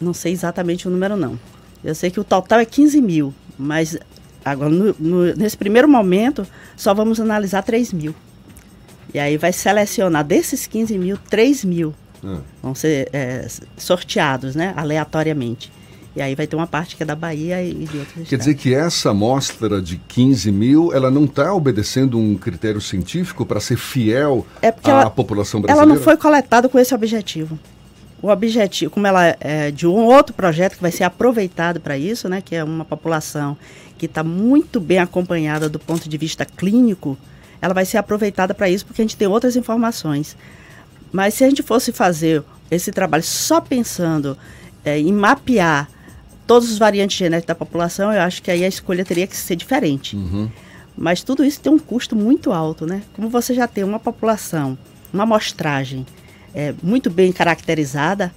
não 0.00 0.14
sei 0.14 0.32
exatamente 0.32 0.88
o 0.88 0.90
número 0.90 1.16
não. 1.16 1.38
Eu 1.84 1.94
sei 1.94 2.10
que 2.10 2.20
o 2.20 2.24
total 2.24 2.60
é 2.60 2.64
15 2.64 3.00
mil, 3.00 3.34
mas 3.58 3.98
agora 4.44 4.70
no, 4.70 4.94
no, 4.98 5.34
nesse 5.34 5.56
primeiro 5.56 5.88
momento 5.88 6.46
só 6.76 6.94
vamos 6.94 7.20
analisar 7.20 7.62
3 7.62 7.92
mil. 7.92 8.14
E 9.12 9.18
aí 9.18 9.36
vai 9.36 9.52
selecionar 9.52 10.24
desses 10.24 10.66
15 10.66 10.98
mil, 10.98 11.18
3 11.28 11.64
mil 11.64 11.94
ah. 12.24 12.38
vão 12.62 12.74
ser 12.74 13.08
é, 13.12 13.46
sorteados, 13.76 14.54
né, 14.54 14.72
aleatoriamente. 14.76 15.72
E 16.14 16.20
aí 16.20 16.34
vai 16.34 16.46
ter 16.46 16.56
uma 16.56 16.66
parte 16.66 16.94
que 16.94 17.02
é 17.02 17.06
da 17.06 17.16
Bahia 17.16 17.62
e 17.62 17.72
de 17.72 17.98
outros 17.98 18.28
Quer 18.28 18.36
dizer 18.36 18.54
que 18.54 18.74
essa 18.74 19.10
amostra 19.10 19.80
de 19.80 19.96
15 19.96 20.52
mil, 20.52 20.92
ela 20.92 21.10
não 21.10 21.24
está 21.24 21.54
obedecendo 21.54 22.18
um 22.18 22.36
critério 22.36 22.80
científico 22.80 23.46
para 23.46 23.60
ser 23.60 23.76
fiel 23.76 24.46
é 24.60 24.68
à 24.68 24.74
ela, 24.84 25.10
população 25.10 25.60
brasileira? 25.60 25.90
Ela 25.90 25.94
não 25.94 26.02
foi 26.02 26.16
coletada 26.18 26.68
com 26.68 26.78
esse 26.78 26.94
objetivo. 26.94 27.58
O 28.20 28.28
objetivo, 28.28 28.90
como 28.90 29.06
ela 29.06 29.36
é 29.40 29.70
de 29.70 29.86
um 29.86 30.04
outro 30.04 30.34
projeto 30.34 30.76
que 30.76 30.82
vai 30.82 30.92
ser 30.92 31.04
aproveitado 31.04 31.80
para 31.80 31.96
isso, 31.96 32.28
né, 32.28 32.42
que 32.42 32.54
é 32.54 32.62
uma 32.62 32.84
população 32.84 33.56
que 33.98 34.06
está 34.06 34.22
muito 34.22 34.78
bem 34.80 34.98
acompanhada 34.98 35.68
do 35.68 35.78
ponto 35.78 36.08
de 36.08 36.16
vista 36.18 36.44
clínico, 36.44 37.16
ela 37.60 37.72
vai 37.72 37.84
ser 37.84 37.96
aproveitada 37.96 38.52
para 38.52 38.68
isso 38.68 38.84
porque 38.84 39.00
a 39.00 39.04
gente 39.04 39.16
tem 39.16 39.26
outras 39.26 39.56
informações. 39.56 40.36
Mas 41.10 41.34
se 41.34 41.44
a 41.44 41.48
gente 41.48 41.62
fosse 41.62 41.90
fazer 41.90 42.44
esse 42.70 42.90
trabalho 42.92 43.22
só 43.22 43.60
pensando 43.60 44.36
é, 44.84 44.98
em 44.98 45.12
mapear 45.12 45.88
todos 46.52 46.70
os 46.70 46.76
variantes 46.76 47.16
genéticos 47.16 47.46
da 47.46 47.54
população, 47.54 48.12
eu 48.12 48.20
acho 48.20 48.42
que 48.42 48.50
aí 48.50 48.62
a 48.62 48.68
escolha 48.68 49.06
teria 49.06 49.26
que 49.26 49.34
ser 49.34 49.56
diferente. 49.56 50.14
Uhum. 50.16 50.50
Mas 50.94 51.22
tudo 51.22 51.42
isso 51.42 51.58
tem 51.58 51.72
um 51.72 51.78
custo 51.78 52.14
muito 52.14 52.52
alto, 52.52 52.84
né? 52.84 53.00
Como 53.14 53.30
você 53.30 53.54
já 53.54 53.66
tem 53.66 53.82
uma 53.82 53.98
população, 53.98 54.76
uma 55.10 55.22
amostragem 55.22 56.04
é, 56.54 56.74
muito 56.82 57.08
bem 57.08 57.32
caracterizada, 57.32 58.30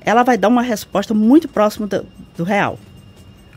ela 0.00 0.24
vai 0.24 0.36
dar 0.36 0.48
uma 0.48 0.62
resposta 0.62 1.14
muito 1.14 1.46
próxima 1.46 1.86
do, 1.86 2.04
do 2.36 2.42
real. 2.42 2.76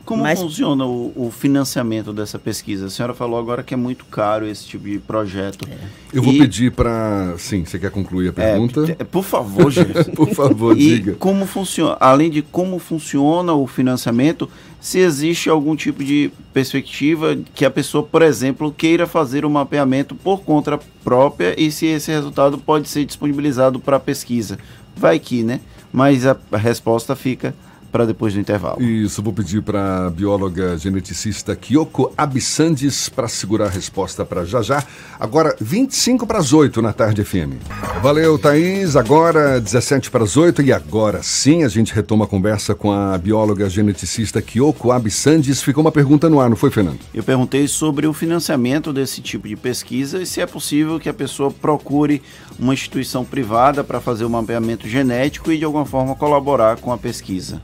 Como 0.05 0.23
Mas... 0.23 0.39
funciona 0.39 0.85
o, 0.85 1.13
o, 1.15 1.31
financiamento 1.31 2.11
dessa 2.11 2.37
pesquisa? 2.37 2.87
A 2.87 2.89
senhora 2.89 3.13
falou 3.13 3.39
agora 3.39 3.63
que 3.63 3.73
é 3.73 3.77
muito 3.77 4.03
caro 4.05 4.45
esse 4.45 4.65
tipo 4.65 4.83
de 4.85 4.99
projeto. 4.99 5.65
É. 5.69 5.77
Eu 6.11 6.21
vou 6.21 6.33
pedir 6.33 6.73
para. 6.73 7.35
Sim, 7.37 7.63
você 7.63 7.79
quer 7.79 7.89
concluir 7.89 8.27
a 8.27 8.29
é, 8.29 8.51
pergunta? 8.51 8.95
É, 8.99 9.03
por 9.03 9.23
favor, 9.23 9.71
gente. 9.71 10.11
por 10.11 10.27
favor, 10.29 10.77
e 10.77 10.97
diga. 10.97 11.13
Como 11.13 11.45
funciona, 11.45 11.95
além 12.01 12.29
de 12.29 12.41
como 12.41 12.79
funciona 12.79 13.53
o 13.53 13.65
financiamento, 13.65 14.49
se 14.81 14.99
existe 14.99 15.49
algum 15.49 15.73
tipo 15.73 16.03
de 16.03 16.29
perspectiva 16.51 17.37
que 17.55 17.63
a 17.63 17.71
pessoa, 17.71 18.03
por 18.03 18.21
exemplo, 18.21 18.73
queira 18.73 19.07
fazer 19.07 19.45
o 19.45 19.47
um 19.47 19.51
mapeamento 19.51 20.15
por 20.15 20.41
conta 20.41 20.77
própria 21.01 21.55
e 21.57 21.71
se 21.71 21.85
esse 21.85 22.11
resultado 22.11 22.57
pode 22.57 22.89
ser 22.89 23.05
disponibilizado 23.05 23.79
para 23.79 23.97
pesquisa. 24.01 24.59
Vai 24.93 25.17
que, 25.17 25.43
né? 25.43 25.61
Mas 25.93 26.25
a 26.25 26.35
resposta 26.57 27.15
fica 27.15 27.55
para 27.93 28.07
depois 28.07 28.33
do 28.33 28.39
intervalo. 28.39 28.81
Isso, 28.81 29.21
vou 29.21 29.31
pedir 29.31 29.61
para 29.61 30.07
a 30.07 30.09
bióloga 30.09 30.75
geneticista 30.79 31.55
Kyoko 31.55 32.11
Abissandes 32.17 33.07
para 33.07 33.27
segurar 33.27 33.67
a 33.67 33.69
resposta 33.69 34.25
para 34.25 34.43
já 34.45 34.63
já. 34.63 34.83
Agora, 35.19 35.55
25 35.61 36.25
para 36.25 36.39
as 36.39 36.51
8 36.51 36.81
na 36.81 36.91
tarde 36.91 37.23
FM. 37.23 37.53
Valeu, 38.01 38.39
Thaís. 38.39 38.95
Agora, 38.95 39.61
17 39.61 40.09
para 40.09 40.23
as 40.23 40.35
8 40.35 40.63
e 40.63 40.73
agora 40.73 41.21
sim 41.21 41.63
a 41.63 41.67
gente 41.67 41.93
retoma 41.93 42.25
a 42.25 42.27
conversa 42.27 42.73
com 42.73 42.91
a 42.91 43.15
bióloga 43.15 43.69
geneticista 43.69 44.41
Kyoko 44.41 44.91
Abissandes. 44.91 45.61
Ficou 45.61 45.81
uma 45.81 45.91
pergunta 45.91 46.27
no 46.27 46.39
ar, 46.39 46.49
não 46.49 46.57
foi, 46.57 46.71
Fernando? 46.71 46.99
Eu 47.13 47.23
perguntei 47.23 47.67
sobre 47.67 48.07
o 48.07 48.13
financiamento 48.13 48.91
desse 48.91 49.21
tipo 49.21 49.47
de 49.47 49.55
pesquisa 49.55 50.19
e 50.19 50.25
se 50.25 50.41
é 50.41 50.47
possível 50.47 50.99
que 50.99 51.09
a 51.09 51.13
pessoa 51.13 51.51
procure 51.51 52.23
uma 52.57 52.73
instituição 52.73 53.23
privada 53.23 53.83
para 53.83 54.01
fazer 54.01 54.25
o 54.25 54.29
mapeamento 54.29 54.87
genético 54.87 55.51
e 55.51 55.59
de 55.59 55.63
alguma 55.63 55.85
forma 55.85 56.15
colaborar 56.15 56.77
com 56.77 56.91
a 56.91 56.97
pesquisa. 56.97 57.61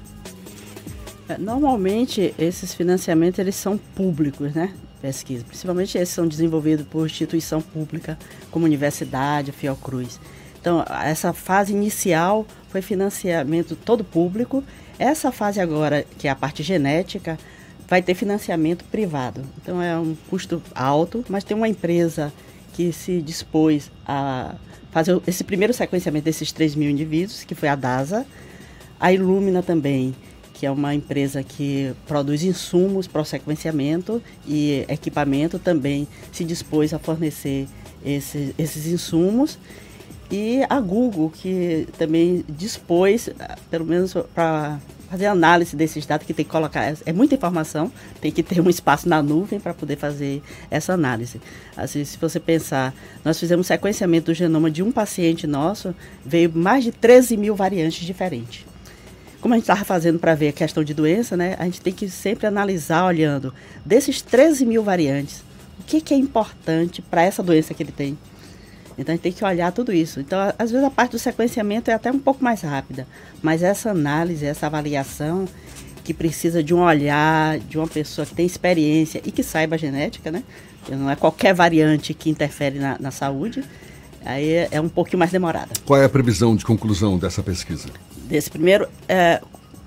É, 1.29 1.37
normalmente 1.37 2.33
esses 2.39 2.73
financiamentos 2.73 3.37
eles 3.37 3.55
são 3.55 3.77
públicos, 3.77 4.53
né? 4.55 4.73
Pesquisa, 4.99 5.45
principalmente 5.45 5.97
esses 5.97 6.13
são 6.13 6.27
desenvolvidos 6.27 6.85
por 6.87 7.05
instituição 7.05 7.61
pública, 7.61 8.17
como 8.49 8.65
universidade, 8.65 9.51
Fiocruz. 9.51 10.19
Então, 10.59 10.83
essa 11.05 11.31
fase 11.31 11.71
inicial 11.71 12.45
foi 12.67 12.81
financiamento 12.81 13.75
todo 13.77 14.03
público. 14.03 14.61
Essa 14.97 15.31
fase 15.31 15.61
agora, 15.61 16.05
que 16.17 16.27
é 16.27 16.31
a 16.31 16.35
parte 16.35 16.63
genética, 16.63 17.37
vai 17.87 18.01
ter 18.01 18.13
financiamento 18.13 18.83
privado. 18.85 19.41
Então, 19.61 19.81
é 19.81 19.97
um 19.97 20.17
custo 20.29 20.61
alto, 20.75 21.23
mas 21.29 21.45
tem 21.45 21.55
uma 21.55 21.69
empresa 21.69 22.33
que 22.73 22.91
se 22.91 23.21
dispôs 23.21 23.89
a 24.05 24.55
fazer 24.91 25.21
esse 25.25 25.43
primeiro 25.45 25.73
sequenciamento 25.73 26.25
desses 26.25 26.51
3 26.51 26.75
mil 26.75 26.89
indivíduos, 26.89 27.43
que 27.45 27.55
foi 27.55 27.69
a 27.69 27.75
DASA. 27.75 28.25
A 28.99 29.13
Illumina 29.13 29.63
também 29.63 30.13
que 30.59 30.65
é 30.65 30.71
uma 30.71 30.93
empresa 30.93 31.41
que 31.41 31.93
produz 32.05 32.43
insumos 32.43 33.07
para 33.07 33.21
o 33.21 33.25
sequenciamento 33.25 34.21
e 34.45 34.83
equipamento, 34.89 35.57
também 35.57 36.05
se 36.33 36.43
dispôs 36.43 36.93
a 36.93 36.99
fornecer 36.99 37.65
esse, 38.03 38.53
esses 38.57 38.85
insumos. 38.85 39.57
E 40.29 40.61
a 40.69 40.81
Google, 40.81 41.29
que 41.29 41.87
também 41.97 42.43
dispôs, 42.49 43.29
pelo 43.71 43.85
menos 43.85 44.13
para 44.35 44.81
fazer 45.09 45.27
análise 45.27 45.77
desses 45.77 46.05
dados, 46.05 46.27
que 46.27 46.33
tem 46.33 46.43
que 46.43 46.51
colocar, 46.51 46.93
é 47.05 47.13
muita 47.13 47.35
informação, 47.35 47.89
tem 48.19 48.29
que 48.29 48.43
ter 48.43 48.59
um 48.59 48.69
espaço 48.69 49.07
na 49.07 49.23
nuvem 49.23 49.61
para 49.61 49.73
poder 49.73 49.95
fazer 49.95 50.43
essa 50.69 50.91
análise. 50.91 51.39
Assim, 51.77 52.03
se 52.03 52.17
você 52.17 52.37
pensar, 52.37 52.93
nós 53.23 53.39
fizemos 53.39 53.65
sequenciamento 53.65 54.25
do 54.25 54.33
genoma 54.33 54.69
de 54.69 54.83
um 54.83 54.91
paciente 54.91 55.47
nosso, 55.47 55.95
veio 56.23 56.51
mais 56.53 56.83
de 56.83 56.91
13 56.91 57.37
mil 57.37 57.55
variantes 57.55 58.05
diferentes 58.05 58.68
como 59.41 59.53
a 59.53 59.57
gente 59.57 59.63
estava 59.63 59.83
fazendo 59.83 60.19
para 60.19 60.35
ver 60.35 60.49
a 60.49 60.53
questão 60.53 60.83
de 60.83 60.93
doença, 60.93 61.37
né, 61.37 61.55
a 61.59 61.65
gente 61.65 61.81
tem 61.81 61.93
que 61.93 62.09
sempre 62.09 62.45
analisar, 62.47 63.05
olhando, 63.05 63.53
desses 63.85 64.21
13 64.21 64.65
mil 64.65 64.83
variantes, 64.83 65.43
o 65.79 65.83
que, 65.83 66.01
que 66.01 66.13
é 66.13 66.17
importante 66.17 67.01
para 67.01 67.21
essa 67.23 67.41
doença 67.41 67.73
que 67.73 67.81
ele 67.81 67.91
tem. 67.91 68.17
Então 68.97 69.13
a 69.13 69.15
gente 69.15 69.21
tem 69.21 69.31
que 69.31 69.45
olhar 69.45 69.71
tudo 69.71 69.93
isso. 69.93 70.19
Então, 70.19 70.37
às 70.59 70.71
vezes 70.71 70.85
a 70.85 70.91
parte 70.91 71.11
do 71.11 71.19
sequenciamento 71.19 71.89
é 71.89 71.93
até 71.93 72.11
um 72.11 72.19
pouco 72.19 72.43
mais 72.43 72.61
rápida, 72.61 73.07
mas 73.41 73.63
essa 73.63 73.91
análise, 73.91 74.45
essa 74.45 74.65
avaliação, 74.65 75.47
que 76.03 76.13
precisa 76.13 76.61
de 76.61 76.73
um 76.73 76.81
olhar, 76.81 77.59
de 77.59 77.77
uma 77.77 77.87
pessoa 77.87 78.25
que 78.25 78.33
tem 78.33 78.45
experiência 78.45 79.21
e 79.23 79.31
que 79.31 79.43
saiba 79.43 79.75
a 79.75 79.77
genética, 79.77 80.31
né? 80.31 80.43
Não 80.89 81.09
é 81.09 81.15
qualquer 81.15 81.53
variante 81.53 82.13
que 82.13 82.29
interfere 82.29 82.79
na, 82.79 82.97
na 82.99 83.11
saúde. 83.11 83.63
Aí 84.25 84.49
é, 84.49 84.67
é 84.71 84.81
um 84.81 84.89
pouquinho 84.89 85.19
mais 85.19 85.31
demorada. 85.31 85.69
Qual 85.85 86.01
é 86.01 86.05
a 86.05 86.09
previsão 86.09 86.55
de 86.55 86.65
conclusão 86.65 87.17
dessa 87.17 87.43
pesquisa? 87.43 87.87
Desse 88.29 88.49
primeiro, 88.49 88.87
é, 89.07 89.41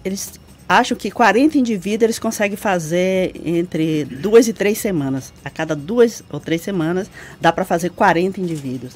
eles 0.04 0.38
acham 0.68 0.96
que 0.96 1.10
40 1.10 1.58
indivíduos 1.58 2.02
eles 2.02 2.18
conseguem 2.18 2.56
fazer 2.56 3.32
entre 3.44 4.04
duas 4.04 4.48
e 4.48 4.52
três 4.52 4.78
semanas. 4.78 5.32
A 5.44 5.50
cada 5.50 5.76
duas 5.76 6.22
ou 6.30 6.40
três 6.40 6.60
semanas 6.60 7.10
dá 7.40 7.52
para 7.52 7.64
fazer 7.64 7.90
40 7.90 8.40
indivíduos. 8.40 8.94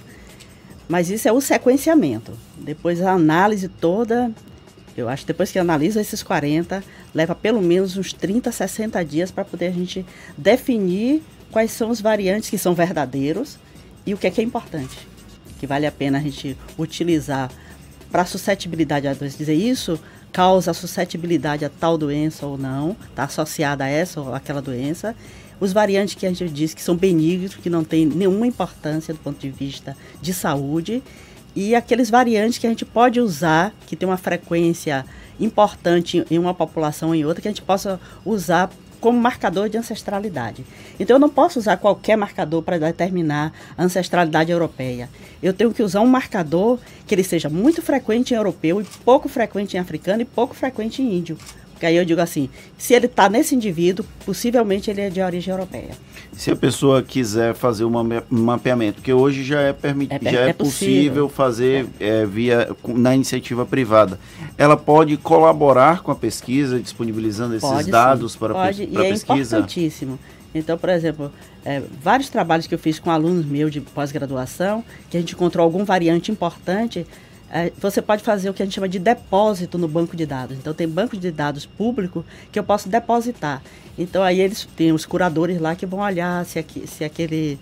Mas 0.88 1.10
isso 1.10 1.28
é 1.28 1.32
o 1.32 1.40
sequenciamento. 1.40 2.32
Depois 2.56 3.00
a 3.02 3.12
análise 3.12 3.68
toda, 3.68 4.30
eu 4.96 5.08
acho 5.08 5.22
que 5.22 5.28
depois 5.28 5.50
que 5.50 5.58
analisa 5.58 6.00
esses 6.00 6.22
40, 6.22 6.82
leva 7.14 7.34
pelo 7.34 7.60
menos 7.60 7.96
uns 7.96 8.12
30, 8.12 8.50
60 8.50 9.04
dias 9.04 9.30
para 9.30 9.44
poder 9.44 9.66
a 9.66 9.72
gente 9.72 10.04
definir 10.36 11.22
quais 11.50 11.72
são 11.72 11.90
os 11.90 12.00
variantes 12.00 12.50
que 12.50 12.58
são 12.58 12.74
verdadeiros 12.74 13.58
e 14.04 14.14
o 14.14 14.18
que 14.18 14.26
é 14.26 14.30
que 14.30 14.40
é 14.40 14.44
importante. 14.44 14.96
Que 15.58 15.66
vale 15.66 15.86
a 15.86 15.92
pena 15.92 16.18
a 16.18 16.20
gente 16.20 16.56
utilizar 16.78 17.50
para 18.10 18.24
suscetibilidade 18.24 19.06
à 19.06 19.14
doença. 19.14 19.38
Dizer 19.38 19.54
isso 19.54 19.98
causa 20.32 20.74
suscetibilidade 20.74 21.64
a 21.64 21.70
tal 21.70 21.96
doença 21.96 22.46
ou 22.46 22.58
não, 22.58 22.96
está 23.08 23.24
associada 23.24 23.84
a 23.84 23.88
essa 23.88 24.20
ou 24.20 24.34
aquela 24.34 24.60
doença. 24.60 25.14
Os 25.58 25.72
variantes 25.72 26.14
que 26.14 26.26
a 26.26 26.28
gente 26.28 26.46
diz 26.50 26.74
que 26.74 26.82
são 26.82 26.94
benignos, 26.94 27.54
que 27.54 27.70
não 27.70 27.82
têm 27.82 28.04
nenhuma 28.04 28.46
importância 28.46 29.14
do 29.14 29.20
ponto 29.20 29.40
de 29.40 29.50
vista 29.50 29.96
de 30.20 30.34
saúde, 30.34 31.02
e 31.54 31.74
aqueles 31.74 32.10
variantes 32.10 32.58
que 32.58 32.66
a 32.66 32.70
gente 32.70 32.84
pode 32.84 33.18
usar, 33.18 33.72
que 33.86 33.96
tem 33.96 34.06
uma 34.06 34.18
frequência 34.18 35.06
importante 35.40 36.22
em 36.30 36.38
uma 36.38 36.52
população 36.52 37.08
ou 37.08 37.14
em 37.14 37.24
outra, 37.24 37.40
que 37.40 37.48
a 37.48 37.50
gente 37.50 37.62
possa 37.62 37.98
usar 38.22 38.70
como 39.00 39.20
marcador 39.20 39.68
de 39.68 39.78
ancestralidade. 39.78 40.64
Então 40.98 41.16
eu 41.16 41.20
não 41.20 41.28
posso 41.28 41.58
usar 41.58 41.76
qualquer 41.76 42.16
marcador 42.16 42.62
para 42.62 42.78
determinar 42.78 43.52
a 43.76 43.84
ancestralidade 43.84 44.50
europeia. 44.50 45.08
Eu 45.42 45.52
tenho 45.52 45.72
que 45.72 45.82
usar 45.82 46.00
um 46.00 46.06
marcador 46.06 46.78
que 47.06 47.14
ele 47.14 47.24
seja 47.24 47.48
muito 47.48 47.82
frequente 47.82 48.32
em 48.32 48.36
europeu 48.36 48.80
e 48.80 48.84
pouco 49.04 49.28
frequente 49.28 49.76
em 49.76 49.80
africano 49.80 50.22
e 50.22 50.24
pouco 50.24 50.54
frequente 50.54 51.02
em 51.02 51.16
índio. 51.16 51.38
Porque 51.76 51.84
aí 51.84 51.96
eu 51.96 52.06
digo 52.06 52.22
assim, 52.22 52.48
se 52.78 52.94
ele 52.94 53.04
está 53.04 53.28
nesse 53.28 53.54
indivíduo, 53.54 54.02
possivelmente 54.24 54.90
ele 54.90 55.02
é 55.02 55.10
de 55.10 55.20
origem 55.20 55.52
europeia. 55.52 55.90
Se 56.32 56.50
a 56.50 56.56
pessoa 56.56 57.02
quiser 57.02 57.54
fazer 57.54 57.84
um 57.84 57.92
mapeamento, 58.30 58.94
porque 58.94 59.12
hoje 59.12 59.44
já 59.44 59.60
é, 59.60 59.74
permitido, 59.74 60.26
é, 60.26 60.32
já 60.32 60.40
é, 60.40 60.48
é 60.48 60.52
possível, 60.54 61.28
possível 61.28 61.28
fazer 61.28 61.86
é. 62.00 62.22
é. 62.22 62.26
via 62.26 62.74
na 62.88 63.14
iniciativa 63.14 63.66
privada, 63.66 64.18
ela 64.56 64.74
pode 64.74 65.18
colaborar 65.18 66.02
com 66.02 66.10
a 66.10 66.14
pesquisa, 66.14 66.80
disponibilizando 66.80 67.54
esses 67.54 67.68
pode, 67.68 67.90
dados 67.90 68.32
sim. 68.32 68.38
para, 68.38 68.54
pode, 68.54 68.86
para 68.86 69.02
e 69.02 69.06
a 69.06 69.10
pesquisa? 69.10 69.56
É 69.56 69.58
importantíssimo. 69.58 70.18
Então, 70.54 70.78
por 70.78 70.88
exemplo, 70.88 71.30
é, 71.62 71.82
vários 72.02 72.30
trabalhos 72.30 72.66
que 72.66 72.74
eu 72.74 72.78
fiz 72.78 72.98
com 72.98 73.10
alunos 73.10 73.44
meus 73.44 73.70
de 73.70 73.82
pós-graduação, 73.82 74.82
que 75.10 75.18
a 75.18 75.20
gente 75.20 75.34
encontrou 75.34 75.62
algum 75.62 75.84
variante 75.84 76.32
importante, 76.32 77.00
é, 77.00 77.06
você 77.78 78.02
pode 78.02 78.22
fazer 78.22 78.50
o 78.50 78.54
que 78.54 78.62
a 78.62 78.66
gente 78.66 78.74
chama 78.74 78.88
de 78.88 78.98
depósito 78.98 79.78
no 79.78 79.86
banco 79.86 80.16
de 80.16 80.26
dados. 80.26 80.56
Então, 80.56 80.74
tem 80.74 80.88
banco 80.88 81.16
de 81.16 81.30
dados 81.30 81.64
público 81.64 82.24
que 82.50 82.58
eu 82.58 82.64
posso 82.64 82.88
depositar. 82.88 83.62
Então, 83.96 84.22
aí 84.22 84.40
eles 84.40 84.68
têm 84.76 84.92
os 84.92 85.06
curadores 85.06 85.60
lá 85.60 85.74
que 85.74 85.86
vão 85.86 86.00
olhar 86.00 86.44
se, 86.44 86.58
aqui, 86.58 86.86
se 86.86 87.04
aquele, 87.04 87.58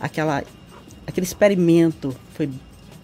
aquela, 0.00 0.42
aquele 1.06 1.24
experimento 1.24 2.14
foi 2.34 2.50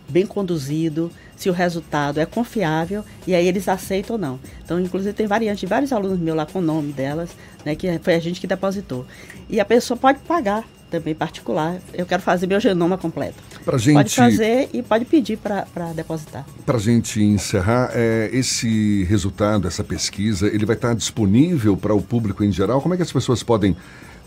bem 0.09 0.27
conduzido, 0.27 1.11
se 1.37 1.49
o 1.49 1.53
resultado 1.53 2.21
é 2.21 2.27
confiável 2.27 3.05
e 3.27 3.35
aí 3.35 3.47
eles 3.47 3.69
aceitam 3.69 4.17
ou 4.17 4.21
não. 4.21 4.41
Então, 4.63 4.79
inclusive, 4.81 5.15
tem 5.15 5.27
variante 5.27 5.67
vários 5.67 5.93
alunos 5.93 6.19
meus 6.19 6.37
lá 6.37 6.47
com 6.47 6.59
o 6.59 6.63
nome 6.63 6.93
delas, 6.93 7.31
né, 7.65 7.75
que 7.75 7.99
foi 8.01 8.15
a 8.15 8.21
gente 8.21 8.41
que 8.41 8.47
depositou. 8.47 9.07
E 9.49 9.61
a 9.61 9.65
pessoa 9.65 9.97
pode 9.97 10.19
pagar 10.21 10.65
também 10.91 11.15
particular. 11.15 11.79
Eu 11.93 12.07
quero 12.07 12.23
fazer 12.23 12.47
meu 12.47 12.61
genoma 12.61 12.97
completo. 12.97 13.37
Pra 13.65 13.79
gente, 13.79 13.95
pode 13.95 14.15
fazer 14.15 14.69
e 14.73 14.83
pode 14.83 15.05
pedir 15.05 15.39
para 15.39 15.93
depositar. 15.95 16.47
Para 16.65 16.77
a 16.77 16.81
gente 16.81 17.23
encerrar, 17.23 17.91
é, 17.93 18.31
esse 18.33 19.05
resultado, 19.05 19.67
essa 19.67 19.83
pesquisa, 19.83 20.47
ele 20.47 20.67
vai 20.67 20.77
estar 20.77 20.95
disponível 20.95 21.77
para 21.77 21.95
o 21.95 22.03
público 22.03 22.45
em 22.45 22.53
geral? 22.53 22.81
Como 22.81 22.95
é 22.95 22.97
que 22.97 23.03
as 23.03 23.13
pessoas 23.13 23.43
podem 23.43 23.77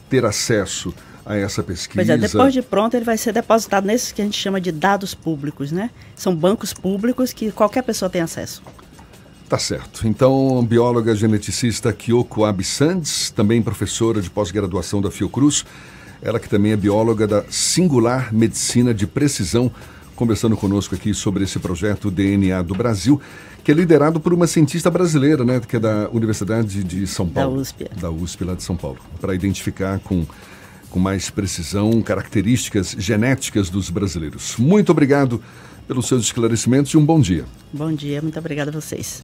ter 0.10 0.26
acesso 0.26 0.94
a 1.26 1.36
essa 1.36 1.64
pesquisa? 1.64 1.96
Pois 1.96 2.10
é, 2.10 2.18
depois 2.18 2.54
de 2.54 2.62
pronto 2.62 2.96
ele 2.96 3.06
vai 3.06 3.18
ser 3.18 3.34
depositado 3.34 3.86
nesses 3.86 4.12
que 4.12 4.22
a 4.22 4.26
gente 4.26 4.38
chama 4.38 4.60
de 4.60 4.72
dados 4.72 5.14
públicos, 5.14 5.72
né? 5.72 5.90
São 6.16 6.36
bancos 6.36 6.74
públicos 6.74 7.34
que 7.34 7.52
qualquer 7.52 7.84
pessoa 7.84 8.10
tem 8.10 8.22
acesso. 8.22 8.62
Tá 9.50 9.58
certo. 9.58 10.06
Então, 10.06 10.66
bióloga 10.66 11.16
geneticista 11.16 11.94
Kyoko 11.94 12.44
Absandes, 12.44 13.32
também 13.32 13.62
professora 13.62 14.22
de 14.22 14.30
pós-graduação 14.30 15.02
da 15.02 15.10
Fiocruz, 15.10 15.64
ela 16.22 16.40
que 16.40 16.50
também 16.50 16.72
é 16.72 16.76
bióloga 16.76 17.28
da 17.28 17.44
Singular 17.50 18.34
Medicina 18.34 18.94
de 18.94 19.06
Precisão, 19.06 19.72
conversando 20.16 20.58
conosco 20.58 20.96
aqui 20.96 21.14
sobre 21.14 21.44
esse 21.44 21.60
projeto 21.60 22.10
DNA 22.10 22.62
do 22.62 22.74
Brasil, 22.74 23.22
que 23.64 23.72
é 23.72 23.74
liderado 23.74 24.20
por 24.20 24.34
uma 24.34 24.48
cientista 24.48 24.90
brasileira, 24.90 25.44
né, 25.44 25.60
que 25.60 25.76
é 25.76 25.80
da 25.80 26.10
Universidade 26.10 26.84
de 26.84 27.06
São 27.06 27.28
Paulo. 27.28 27.56
Da 27.56 27.62
USP. 27.62 27.90
Da 28.00 28.10
USP, 28.10 28.44
lá 28.44 28.54
de 28.56 28.64
São 28.64 28.76
Paulo, 28.76 28.98
para 29.20 29.36
identificar 29.36 30.00
com, 30.00 30.26
com 30.90 31.00
mais 31.00 31.30
precisão 31.30 32.02
características 32.02 32.96
genéticas 32.98 33.70
dos 33.70 33.90
brasileiros. 33.90 34.56
Muito 34.58 34.92
obrigado 34.92 35.42
pelos 35.88 36.08
seus 36.08 36.24
esclarecimentos 36.24 36.92
e 36.92 36.98
um 36.98 37.06
bom 37.06 37.20
dia. 37.20 37.46
Bom 37.72 37.92
dia, 37.94 38.22
muito 38.22 38.38
obrigada 38.38 38.72
a 38.72 38.74
vocês. 38.74 39.16